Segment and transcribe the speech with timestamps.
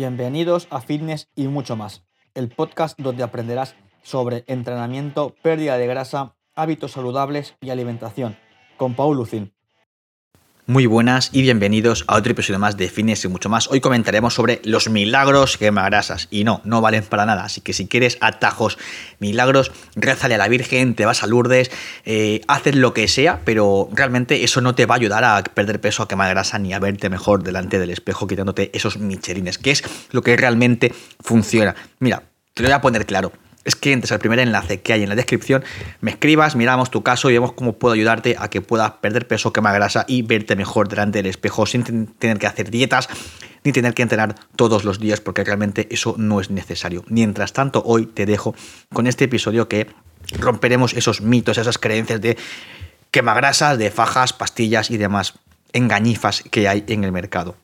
[0.00, 6.36] Bienvenidos a Fitness y mucho más, el podcast donde aprenderás sobre entrenamiento, pérdida de grasa,
[6.54, 8.38] hábitos saludables y alimentación,
[8.78, 9.52] con Paul Lucin.
[10.66, 13.68] Muy buenas y bienvenidos a otro episodio más de Fines y mucho más.
[13.68, 16.28] Hoy comentaremos sobre los milagros quemagrasas.
[16.30, 17.44] Y no, no valen para nada.
[17.44, 18.78] Así que si quieres atajos,
[19.18, 21.70] milagros, rézale a la Virgen, te vas a Lourdes,
[22.04, 25.80] eh, haces lo que sea, pero realmente eso no te va a ayudar a perder
[25.80, 29.72] peso, a quemar grasa, ni a verte mejor delante del espejo quitándote esos michelines, que
[29.72, 31.74] es lo que realmente funciona.
[31.98, 32.22] Mira,
[32.54, 33.32] te lo voy a poner claro
[33.70, 35.64] es que entres al primer enlace que hay en la descripción,
[36.00, 39.52] me escribas, miramos tu caso y vemos cómo puedo ayudarte a que puedas perder peso,
[39.52, 43.08] quemar grasa y verte mejor delante del espejo sin tener que hacer dietas
[43.64, 47.04] ni tener que entrenar todos los días porque realmente eso no es necesario.
[47.08, 48.54] Mientras tanto, hoy te dejo
[48.92, 49.86] con este episodio que
[50.38, 52.36] romperemos esos mitos, esas creencias de
[53.10, 55.34] quemagrasas, de fajas, pastillas y demás
[55.72, 57.56] engañifas que hay en el mercado.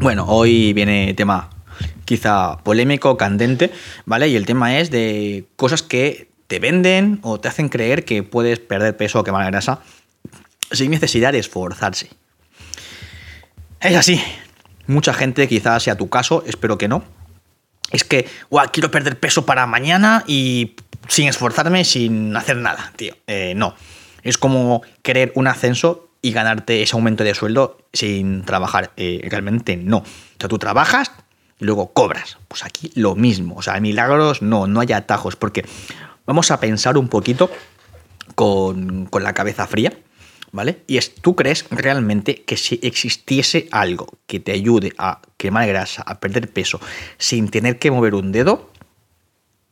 [0.00, 1.50] Bueno, hoy viene tema
[2.04, 3.72] quizá polémico, candente,
[4.06, 4.28] ¿vale?
[4.28, 8.60] Y el tema es de cosas que te venden o te hacen creer que puedes
[8.60, 9.80] perder peso o quemar grasa
[10.70, 12.10] sin necesidad de esforzarse.
[13.80, 14.22] Es así.
[14.86, 17.02] Mucha gente, quizás sea tu caso, espero que no.
[17.90, 20.76] Es que, guau, quiero perder peso para mañana y
[21.08, 23.14] sin esforzarme, sin hacer nada, tío.
[23.26, 23.74] Eh, no.
[24.22, 28.92] Es como querer un ascenso y ganarte ese aumento de sueldo sin trabajar.
[28.96, 29.98] Eh, realmente no.
[29.98, 30.04] O
[30.38, 31.12] sea, tú trabajas
[31.60, 32.38] y luego cobras.
[32.48, 33.56] Pues aquí lo mismo.
[33.56, 35.36] O sea, milagros no, no hay atajos.
[35.36, 35.64] Porque
[36.26, 37.50] vamos a pensar un poquito
[38.34, 39.92] con, con la cabeza fría.
[40.50, 40.82] ¿Vale?
[40.86, 46.02] Y es, ¿tú crees realmente que si existiese algo que te ayude a quemar grasa,
[46.06, 46.80] a perder peso,
[47.18, 48.70] sin tener que mover un dedo,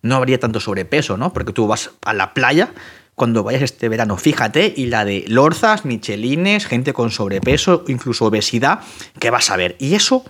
[0.02, 1.33] no habría tanto sobrepeso, ¿no?
[1.33, 2.72] Porque tú vas a la playa
[3.17, 4.17] cuando vayas este verano.
[4.19, 8.80] Fíjate, y la de lorzas, michelines, gente con sobrepeso, incluso obesidad,
[9.18, 9.74] que vas a ver.
[9.80, 10.23] Y eso,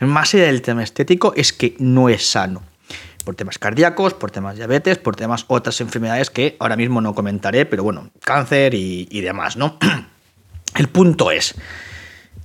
[0.00, 2.62] más allá del tema estético, es que no es sano.
[3.24, 7.66] Por temas cardíacos, por temas diabetes, por temas otras enfermedades que ahora mismo no comentaré,
[7.66, 9.76] pero bueno, cáncer y, demás, ¿no?
[10.76, 11.56] El punto es,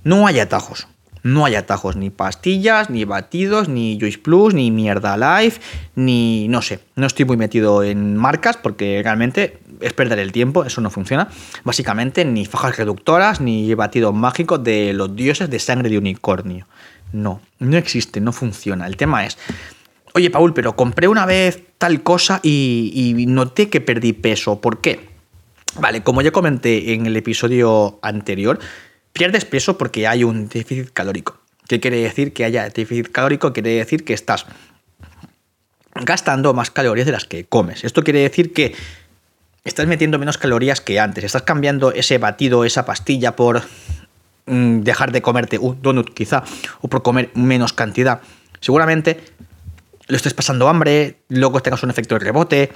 [0.02, 0.88] no hay atajos.
[1.22, 5.58] No hay atajos, ni pastillas, ni batidos, ni Juice Plus, ni Mierda Life,
[5.94, 6.80] ni no sé.
[6.96, 11.28] No estoy muy metido en marcas porque realmente es perder el tiempo, eso no funciona.
[11.64, 16.66] Básicamente, ni fajas reductoras, ni batido mágico de los dioses de sangre de unicornio.
[17.12, 18.86] No, no existe, no funciona.
[18.86, 19.38] El tema es,
[20.14, 24.60] oye Paul, pero compré una vez tal cosa y, y noté que perdí peso.
[24.60, 25.08] ¿Por qué?
[25.78, 28.58] Vale, como ya comenté en el episodio anterior,
[29.14, 31.38] Pierdes peso porque hay un déficit calórico.
[31.68, 33.52] ¿Qué quiere decir que haya déficit calórico?
[33.52, 34.44] Quiere decir que estás
[35.94, 37.84] gastando más calorías de las que comes.
[37.84, 38.74] Esto quiere decir que
[39.64, 41.24] estás metiendo menos calorías que antes.
[41.24, 43.62] Estás cambiando ese batido, esa pastilla por
[44.46, 46.44] mm, dejar de comerte un donut quizá
[46.82, 48.20] o por comer menos cantidad.
[48.60, 49.20] Seguramente
[50.06, 52.72] lo estés pasando hambre, luego tengas un efecto de rebote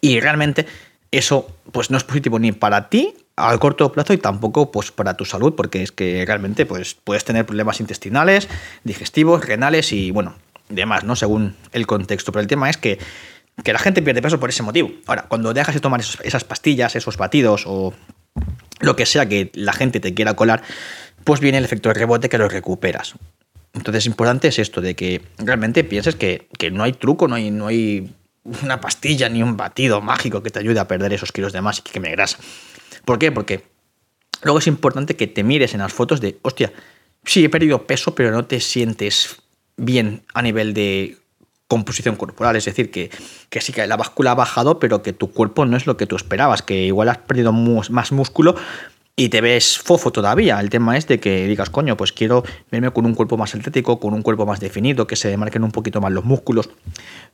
[0.00, 0.66] y realmente
[1.10, 5.14] eso pues no es positivo ni para ti al corto plazo y tampoco pues, para
[5.14, 8.48] tu salud, porque es que realmente pues, puedes tener problemas intestinales,
[8.84, 10.36] digestivos, renales y bueno,
[10.68, 11.16] demás, ¿no?
[11.16, 12.32] Según el contexto.
[12.32, 12.98] Pero el tema es que,
[13.64, 14.90] la gente pierde peso por ese motivo.
[15.06, 17.94] Ahora, cuando dejas de tomar esas pastillas, esos batidos o
[18.80, 20.62] lo que sea que la gente te quiera colar,
[21.24, 23.14] pues viene el efecto de rebote que lo recuperas.
[23.72, 27.68] Entonces, importante es esto, de que realmente pienses que, no hay truco, no hay, no
[27.68, 28.12] hay
[28.62, 31.78] una pastilla ni un batido mágico que te ayude a perder esos kilos de más
[31.78, 32.38] y que me grasa.
[33.04, 33.30] ¿Por qué?
[33.30, 33.64] Porque
[34.42, 36.72] luego es importante que te mires en las fotos de, hostia,
[37.24, 39.36] sí, he perdido peso, pero no te sientes
[39.76, 41.18] bien a nivel de
[41.70, 43.10] composición corporal, es decir, que,
[43.48, 46.04] que sí que la báscula ha bajado, pero que tu cuerpo no es lo que
[46.04, 48.56] tú esperabas, que igual has perdido más músculo,
[49.14, 50.58] y te ves fofo todavía.
[50.58, 52.42] El tema es de que digas, coño, pues quiero
[52.72, 55.70] verme con un cuerpo más atlético, con un cuerpo más definido, que se demarquen un
[55.70, 56.70] poquito más los músculos,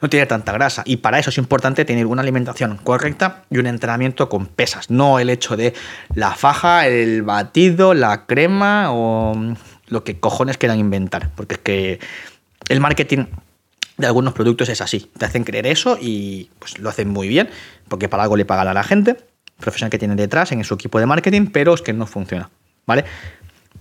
[0.02, 0.82] no tiene tanta grasa.
[0.84, 5.18] Y para eso es importante tener una alimentación correcta y un entrenamiento con pesas, no
[5.18, 5.72] el hecho de
[6.14, 9.34] la faja, el batido, la crema o
[9.86, 11.30] lo que cojones quieran inventar.
[11.34, 12.00] Porque es que
[12.68, 13.26] el marketing
[13.96, 15.10] de algunos productos es así.
[15.18, 17.48] Te hacen creer eso y pues lo hacen muy bien,
[17.88, 19.16] porque para algo le pagan a la gente
[19.58, 22.50] profesional que tienen detrás en su equipo de marketing, pero es que no funciona,
[22.86, 23.04] ¿vale?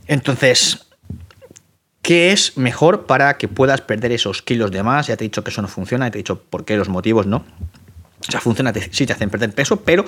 [0.08, 0.88] Entonces,
[2.02, 5.08] ¿qué es mejor para que puedas perder esos kilos de más?
[5.08, 6.90] Ya te he dicho que eso no funciona, ya te he dicho por qué los
[6.90, 7.46] motivos, ¿no?
[8.28, 10.04] O sea, funciona, sí te hacen perder peso, pero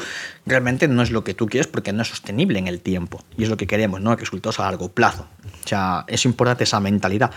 [0.45, 3.23] realmente no es lo que tú quieres porque no es sostenible en el tiempo.
[3.37, 4.15] Y es lo que queremos, ¿no?
[4.15, 5.27] Resultados a largo plazo.
[5.63, 7.29] O sea, es importante esa mentalidad.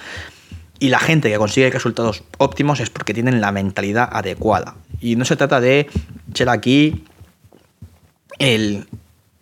[0.80, 4.76] Y la gente que consigue resultados óptimos es porque tienen la mentalidad adecuada.
[4.98, 5.88] Y no se trata de
[6.30, 7.04] echar aquí
[8.38, 8.86] el,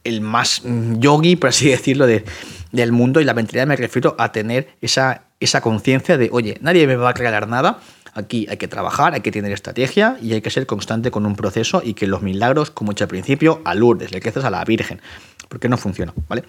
[0.02, 2.24] el más yogi, por así decirlo, de,
[2.72, 3.20] del mundo.
[3.20, 7.10] Y la mentalidad me refiero a tener esa, esa conciencia de, oye, nadie me va
[7.10, 7.78] a regalar nada.
[8.14, 11.36] Aquí hay que trabajar, hay que tener estrategia y hay que ser constante con un
[11.36, 14.50] proceso y que los milagros, como he dicho al principio, a Lourdes, le creces a
[14.50, 15.00] la Virgen,
[15.48, 16.42] porque no funciona, ¿vale?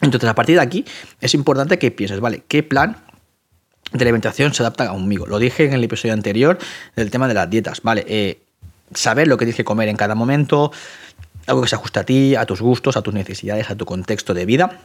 [0.00, 0.84] Entonces, a partir de aquí,
[1.20, 2.44] es importante que pienses, ¿vale?
[2.46, 3.07] ¿Qué plan
[3.98, 5.26] de alimentación se adapta a conmigo?
[5.26, 6.58] Lo dije en el episodio anterior
[6.96, 8.04] del tema de las dietas, ¿vale?
[8.08, 8.40] Eh,
[8.94, 10.72] saber lo que tienes que comer en cada momento,
[11.46, 14.34] algo que se ajuste a ti, a tus gustos, a tus necesidades, a tu contexto
[14.34, 14.80] de vida,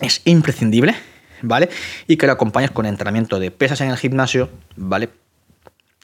[0.00, 0.94] es imprescindible,
[1.42, 1.68] ¿vale?
[2.06, 5.08] Y que lo acompañes con entrenamiento de pesas en el gimnasio, ¿vale?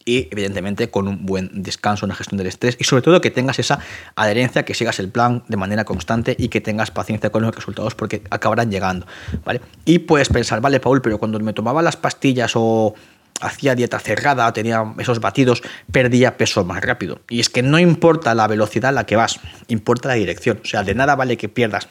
[0.04, 3.58] Y evidentemente con un buen descanso, una gestión del estrés y sobre todo que tengas
[3.58, 3.78] esa
[4.16, 7.94] adherencia, que sigas el plan de manera constante y que tengas paciencia con los resultados
[7.94, 9.06] porque acabarán llegando,
[9.44, 9.60] ¿vale?
[9.84, 12.94] Y puedes pensar, vale, Paul, pero cuando me tomaba las pastillas o
[13.40, 17.20] hacía dieta cerrada tenía esos batidos, perdía peso más rápido.
[17.28, 20.60] Y es que no importa la velocidad a la que vas, importa la dirección.
[20.62, 21.88] O sea, de nada vale que pierdas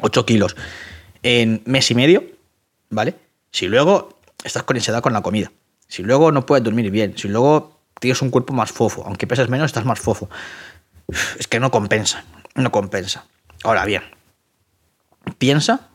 [0.00, 0.56] 8 kilos
[1.22, 2.24] en mes y medio,
[2.90, 3.14] ¿vale?
[3.50, 5.50] Si luego estás con ansiedad con la comida.
[5.88, 9.48] Si luego no puedes dormir bien, si luego tienes un cuerpo más fofo, aunque peses
[9.48, 10.28] menos, estás más fofo.
[11.38, 12.24] Es que no compensa,
[12.54, 13.24] no compensa.
[13.62, 14.02] Ahora bien,
[15.38, 15.88] piensa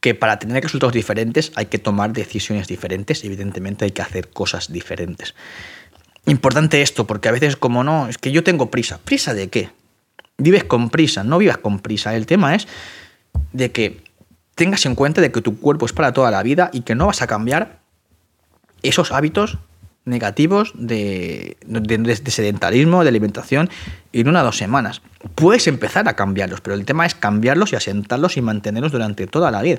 [0.00, 4.72] que para tener resultados diferentes hay que tomar decisiones diferentes, evidentemente hay que hacer cosas
[4.72, 5.34] diferentes.
[6.26, 8.98] Importante esto, porque a veces como no, es que yo tengo prisa.
[8.98, 9.70] ¿Prisa de qué?
[10.36, 12.14] Vives con prisa, no vivas con prisa.
[12.14, 12.68] El tema es
[13.52, 14.02] de que
[14.54, 17.06] tengas en cuenta de que tu cuerpo es para toda la vida y que no
[17.06, 17.80] vas a cambiar
[18.82, 19.58] esos hábitos
[20.04, 21.56] negativos de,
[22.26, 23.70] sedentarismo, de alimentación,
[24.12, 25.02] en una o dos semanas.
[25.34, 29.50] Puedes empezar a cambiarlos, pero el tema es cambiarlos y asentarlos y mantenerlos durante toda
[29.50, 29.78] la vida.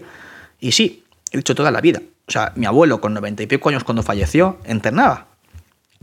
[0.60, 2.02] Y sí, he dicho toda la vida.
[2.28, 5.28] O sea, mi abuelo con noventa y pico años cuando falleció, internaba.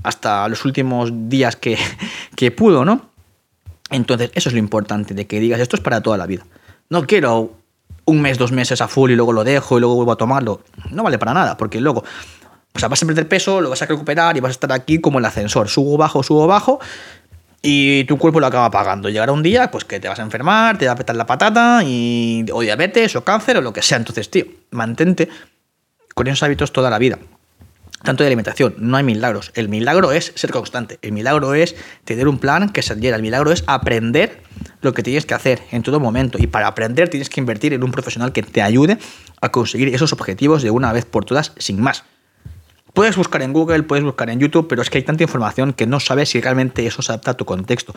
[0.02, 1.78] Hasta los últimos días que,
[2.36, 3.10] que pudo, ¿no?
[3.90, 6.44] Entonces, eso es lo importante, de que digas, esto es para toda la vida.
[6.90, 7.54] No quiero
[8.04, 10.62] un mes, dos meses a full y luego lo dejo y luego vuelvo a tomarlo.
[10.90, 12.04] No vale para nada, porque luego
[12.76, 15.00] o sea, vas a perder peso, lo vas a recuperar y vas a estar aquí
[15.00, 16.78] como el ascensor, subo, bajo, subo, bajo,
[17.62, 19.08] y tu cuerpo lo acaba pagando.
[19.08, 21.82] Llegará un día, pues que te vas a enfermar, te va a petar la patata,
[21.84, 23.98] y, o diabetes, o cáncer, o lo que sea.
[23.98, 25.28] Entonces, tío, mantente
[26.14, 27.18] con esos hábitos toda la vida.
[28.02, 29.50] Tanto de alimentación, no hay milagros.
[29.54, 31.00] El milagro es ser constante.
[31.02, 31.74] El milagro es
[32.04, 33.16] tener un plan que se adhiera.
[33.16, 34.42] El milagro es aprender
[34.80, 36.38] lo que tienes que hacer en todo momento.
[36.40, 38.98] Y para aprender tienes que invertir en un profesional que te ayude
[39.40, 42.04] a conseguir esos objetivos de una vez por todas, sin más.
[42.96, 45.86] Puedes buscar en Google, puedes buscar en YouTube, pero es que hay tanta información que
[45.86, 47.94] no sabes si realmente eso se adapta a tu contexto.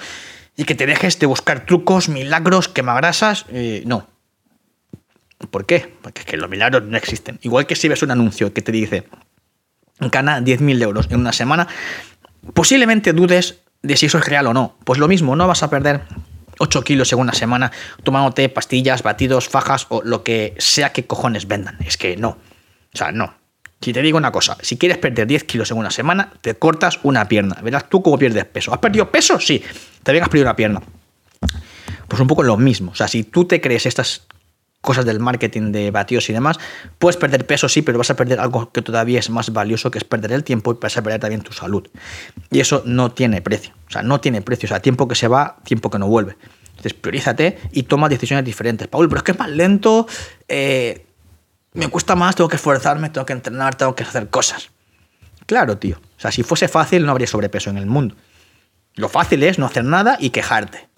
[0.58, 4.10] Y que te dejes de buscar trucos, milagros, quemagrasas, eh, no.
[5.52, 5.96] ¿Por qué?
[6.02, 7.40] Porque es que los milagros no existen.
[7.44, 9.08] Igual que si ves un anuncio que te dice,
[10.02, 11.70] gana 10.000 euros en una semana,
[12.54, 14.76] posiblemente dudes de si eso es real o no.
[14.84, 16.02] Pues lo mismo, no vas a perder
[16.58, 17.72] 8 kilos en una semana
[18.04, 21.78] tomándote pastillas, batidos, fajas o lo que sea que cojones vendan.
[21.86, 22.32] Es que no.
[22.94, 23.39] O sea, no.
[23.82, 27.00] Si te digo una cosa, si quieres perder 10 kilos en una semana, te cortas
[27.04, 27.58] una pierna.
[27.64, 28.74] Verás tú cómo pierdes peso.
[28.74, 29.40] ¿Has perdido peso?
[29.40, 29.64] Sí.
[30.04, 30.82] Te has perdido una pierna.
[32.08, 32.92] Pues un poco lo mismo.
[32.92, 34.28] O sea, si tú te crees estas
[34.82, 36.58] cosas del marketing de batidos y demás,
[36.98, 39.98] puedes perder peso, sí, pero vas a perder algo que todavía es más valioso, que
[39.98, 41.88] es perder el tiempo y vas a perder también tu salud.
[42.50, 43.74] Y eso no tiene precio.
[43.88, 44.68] O sea, no tiene precio.
[44.68, 46.36] O sea, tiempo que se va, tiempo que no vuelve.
[46.72, 48.88] Entonces, priorízate y toma decisiones diferentes.
[48.88, 50.08] Paul, pero es que es más lento.
[50.48, 51.06] Eh,
[51.74, 54.70] me cuesta más, tengo que esforzarme, tengo que entrenar, tengo que hacer cosas.
[55.46, 55.98] Claro, tío.
[55.98, 58.16] O sea, si fuese fácil no habría sobrepeso en el mundo.
[58.96, 60.90] Lo fácil es no hacer nada y quejarte.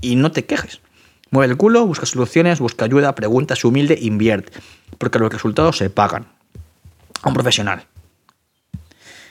[0.00, 0.80] Y no te quejes.
[1.30, 4.52] Mueve el culo, busca soluciones, busca ayuda, pregunta, se humilde, invierte.
[4.98, 6.26] Porque los resultados se pagan.
[7.22, 7.86] A un profesional.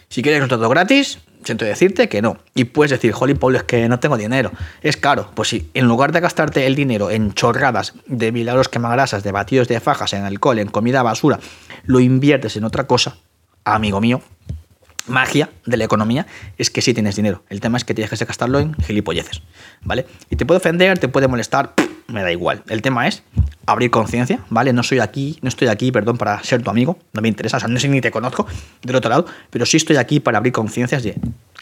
[0.09, 2.37] Si quieres resultado gratis, siento decirte que no.
[2.55, 4.51] Y puedes decir, Holly Paul, es que no tengo dinero.
[4.81, 5.29] Es caro.
[5.35, 9.67] Pues si en lugar de gastarte el dinero en chorradas de milagros quemagrasas, de batidos
[9.67, 11.39] de fajas, en alcohol, en comida basura,
[11.85, 13.17] lo inviertes en otra cosa,
[13.63, 14.21] amigo mío,
[15.07, 16.25] magia de la economía
[16.57, 17.43] es que sí tienes dinero.
[17.49, 19.41] El tema es que tienes que gastarlo en gilipolleces,
[19.83, 20.05] ¿vale?
[20.29, 21.73] Y te puede ofender, te puede molestar,
[22.09, 22.63] me da igual.
[22.67, 23.23] El tema es
[23.65, 24.73] abrir conciencia, ¿vale?
[24.73, 27.59] No soy aquí, no estoy aquí, perdón, para ser tu amigo, no me interesa, o
[27.59, 28.47] sea, no sé ni te conozco
[28.81, 31.15] del otro lado, pero sí estoy aquí para abrir conciencias de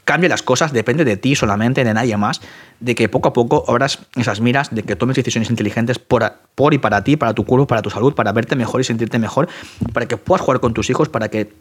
[0.08, 2.40] cambia las cosas, depende de ti solamente, de nadie más,
[2.80, 6.74] de que poco a poco abras esas miras, de que tomes decisiones inteligentes por, por
[6.74, 9.50] y para ti, para tu cuerpo, para tu salud, para verte mejor y sentirte mejor,
[9.92, 11.52] para que puedas jugar con tus hijos, para que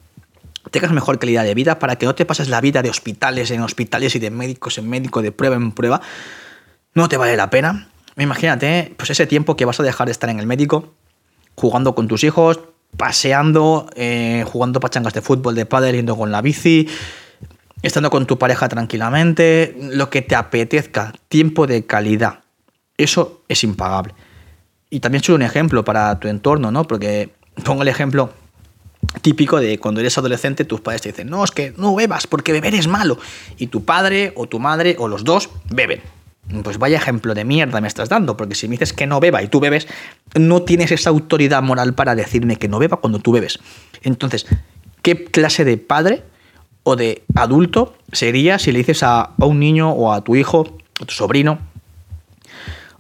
[0.70, 3.62] tengas mejor calidad de vida, para que no te pases la vida de hospitales en
[3.62, 6.00] hospitales y de médicos en médico, de prueba en prueba,
[6.94, 7.88] no te vale la pena.
[8.16, 10.94] Imagínate, pues ese tiempo que vas a dejar de estar en el médico,
[11.54, 12.60] jugando con tus hijos,
[12.96, 16.88] paseando, eh, jugando pachangas de fútbol, de pádel, yendo con la bici,
[17.82, 22.40] estando con tu pareja tranquilamente, lo que te apetezca, tiempo de calidad.
[22.96, 24.14] Eso es impagable.
[24.88, 26.84] Y también soy un ejemplo para tu entorno, ¿no?
[26.84, 27.30] Porque
[27.64, 28.32] pongo el ejemplo
[29.20, 32.52] típico de cuando eres adolescente, tus padres te dicen, no, es que no bebas porque
[32.52, 33.18] beber es malo.
[33.58, 36.00] Y tu padre o tu madre o los dos beben.
[36.62, 39.42] Pues vaya ejemplo de mierda me estás dando, porque si me dices que no beba
[39.42, 39.88] y tú bebes,
[40.34, 43.58] no tienes esa autoridad moral para decirme que no beba cuando tú bebes.
[44.02, 44.46] Entonces,
[45.02, 46.22] ¿qué clase de padre
[46.84, 51.04] o de adulto sería si le dices a, un niño o a tu hijo, a
[51.04, 51.58] tu sobrino,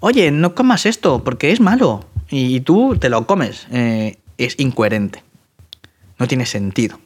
[0.00, 3.68] oye, no comas esto porque es malo y tú te lo comes?
[3.70, 5.22] Eh, es incoherente.
[6.18, 6.98] No tiene sentido.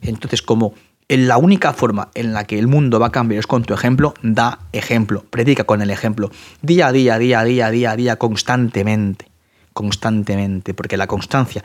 [0.00, 0.72] Entonces, como
[1.16, 4.14] la única forma en la que el mundo va a cambiar es con tu ejemplo,
[4.22, 6.30] da ejemplo, predica con el ejemplo,
[6.62, 9.26] día a día, día a día, día a día, constantemente,
[9.72, 11.64] constantemente, porque la constancia,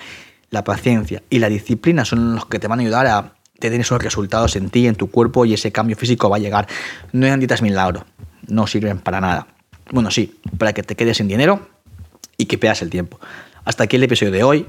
[0.50, 4.02] la paciencia y la disciplina son los que te van a ayudar a tener esos
[4.02, 6.68] resultados en ti, en tu cuerpo y ese cambio físico va a llegar.
[7.12, 8.06] No hay dietas milagro,
[8.48, 9.48] no sirven para nada.
[9.92, 11.68] Bueno, sí, para que te quedes sin dinero
[12.38, 13.20] y que peas el tiempo.
[13.64, 14.66] Hasta aquí el episodio de hoy.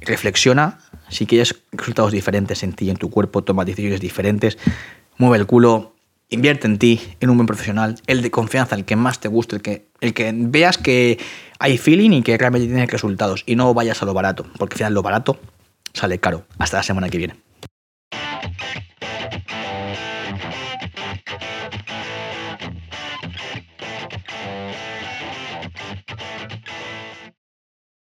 [0.00, 0.78] Reflexiona,
[1.08, 4.58] si quieres resultados diferentes en ti, en tu cuerpo, toma decisiones diferentes,
[5.18, 5.94] mueve el culo,
[6.28, 9.56] invierte en ti, en un buen profesional, el de confianza, el que más te guste,
[9.56, 11.18] el que, el que veas que
[11.58, 14.78] hay feeling y que realmente tiene resultados y no vayas a lo barato, porque al
[14.78, 15.38] final lo barato
[15.92, 16.44] sale caro.
[16.58, 17.49] Hasta la semana que viene.